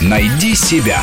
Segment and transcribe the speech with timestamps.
[0.00, 1.00] Найди себя.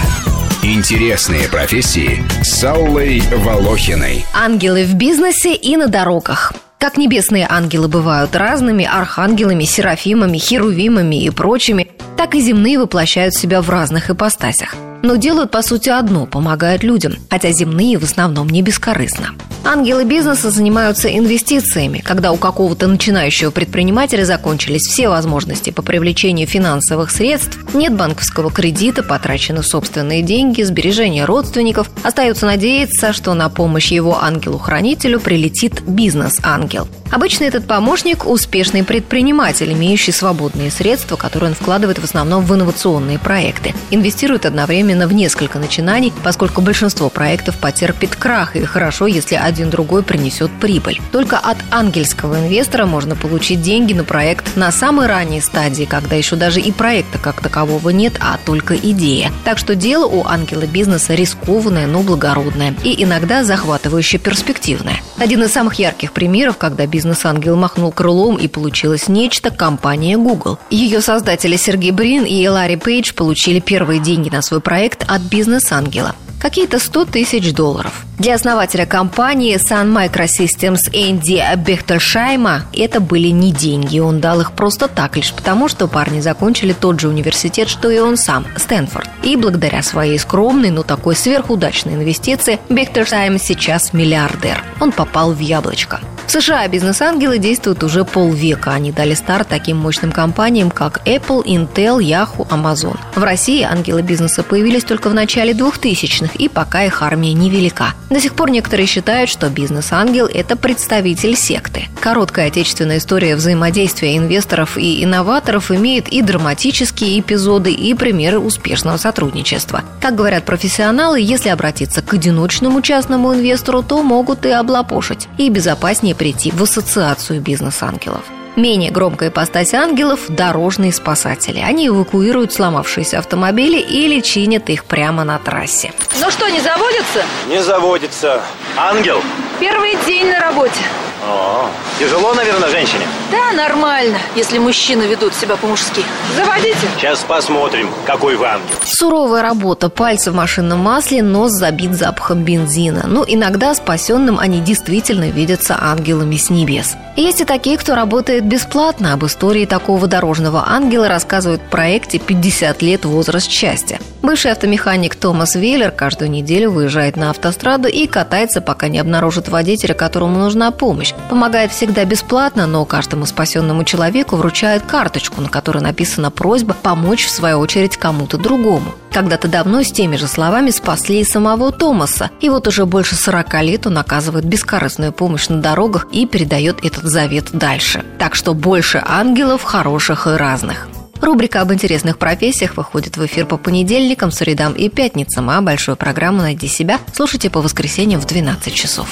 [0.63, 4.25] Интересные профессии с Аллой Волохиной.
[4.33, 6.53] Ангелы в бизнесе и на дорогах.
[6.79, 13.61] Как небесные ангелы бывают разными, архангелами, серафимами, херувимами и прочими, так и земные воплощают себя
[13.61, 14.75] в разных ипостасях.
[15.05, 19.35] Но делают, по сути, одно– помогают людям, хотя земные в основном не бескорыстно.
[19.63, 27.11] Ангелы бизнеса занимаются инвестициями, когда у какого-то начинающего предпринимателя закончились все возможности по привлечению финансовых
[27.11, 34.23] средств, нет банковского кредита, потрачены собственные деньги, сбережения родственников, остается надеяться, что на помощь его
[34.23, 36.87] ангелу-хранителю прилетит бизнес-ангел.
[37.11, 43.19] Обычно этот помощник– успешный предприниматель, имеющий свободные средства, которые он вкладывает в основном в инновационные
[43.19, 43.73] проекты.
[43.89, 50.03] Инвестирует одновременно в несколько начинаний, поскольку большинство проектов потерпит крах, и хорошо, если один другой
[50.03, 51.01] принесет прибыль.
[51.11, 56.35] Только от ангельского инвестора можно получить деньги на проект на самой ранней стадии, когда еще
[56.35, 59.31] даже и проекта как такового нет, а только идея.
[59.43, 65.01] Так что дело у ангела бизнеса рискованное, но благородное и иногда захватывающе перспективное.
[65.17, 70.59] Один из самых ярких примеров, когда бизнес-ангел махнул крылом и получилось нечто, компания Google.
[70.69, 76.15] Ее создатели Сергей Брин и Ларри Пейдж получили первые деньги на свой проект от бизнес-ангела
[76.45, 78.05] какие-то 100 тысяч долларов.
[78.19, 84.87] Для основателя компании Sun Microsystems Энди Бехтершайма это были не деньги, он дал их просто
[84.87, 89.09] так, лишь потому, что парни закончили тот же университет, что и он сам, Стэнфорд.
[89.23, 94.63] И благодаря своей скромной, но такой сверхудачной инвестиции Бехтершайм сейчас миллиардер.
[94.79, 95.99] Он попал в яблочко.
[96.41, 98.71] США бизнес-ангелы действуют уже полвека.
[98.71, 102.97] Они дали старт таким мощным компаниям, как Apple, Intel, Yahoo, Amazon.
[103.15, 107.93] В России ангелы бизнеса появились только в начале 2000-х, и пока их армия невелика.
[108.09, 111.85] До сих пор некоторые считают, что бизнес-ангел– это представитель секты.
[112.01, 119.83] Короткая отечественная история взаимодействия инвесторов и инноваторов имеет и драматические эпизоды, и примеры успешного сотрудничества.
[120.01, 125.29] Как говорят профессионалы, если обратиться к одиночному частному инвестору, то могут и облапошить.
[125.37, 128.23] И безопаснее прийти в ассоциацию бизнес-ангелов.
[128.55, 131.59] Менее громкая ипостась ангелов– дорожные спасатели.
[131.59, 135.93] Они эвакуируют сломавшиеся автомобили или чинят их прямо на трассе.
[136.19, 137.23] Ну что, не заводится?
[137.47, 138.41] Не заводится.
[138.75, 139.21] Ангел?
[139.59, 140.81] Первый день на работе.
[141.23, 143.05] О, тяжело, наверное, женщине?
[143.31, 146.03] Да, нормально, если мужчины ведут себя по-мужски.
[146.35, 146.87] Заводите.
[146.97, 148.75] Сейчас посмотрим, какой вы ангел.
[148.85, 153.03] Суровая работа, пальцы в машинном масле, нос забит запахом бензина.
[153.07, 156.95] Но ну, иногда спасенным они действительно видятся ангелами с небес.
[157.15, 159.13] Есть и такие, кто работает бесплатно.
[159.13, 163.99] Об истории такого дорожного ангела рассказывают в проекте «50 лет возраст счастья».
[164.21, 169.93] Бывший автомеханик Томас Вейлер каждую неделю выезжает на автостраду и катается, пока не обнаружит водителя,
[169.93, 171.13] которому нужна помощь.
[171.29, 177.31] Помогает всегда бесплатно, но каждому спасенному человеку вручает карточку, на которой написана просьба помочь, в
[177.31, 178.93] свою очередь, кому-то другому.
[179.11, 182.31] Когда-то давно с теми же словами спасли и самого Томаса.
[182.41, 187.05] И вот уже больше 40 лет он оказывает бескорыстную помощь на дорогах и передает этот
[187.05, 188.03] завет дальше.
[188.19, 190.89] Так что больше ангелов хороших и разных.
[191.25, 196.43] Рубрика об интересных профессиях выходит в эфир по понедельникам, средам и пятницам, а большую программу
[196.43, 199.09] «Найди себя» слушайте по воскресеньям в 12 часов.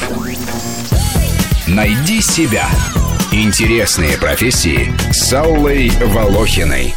[1.65, 2.69] «Найди себя»–
[3.31, 6.93] интересные профессии с Аллой Волохиной.